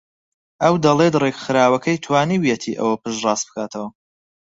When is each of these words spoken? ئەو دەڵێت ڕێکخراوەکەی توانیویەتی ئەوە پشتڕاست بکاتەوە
ئەو 0.63 0.75
دەڵێت 0.85 1.13
ڕێکخراوەکەی 1.23 2.01
توانیویەتی 2.05 2.77
ئەوە 2.79 2.95
پشتڕاست 3.01 3.45
بکاتەوە 3.47 3.89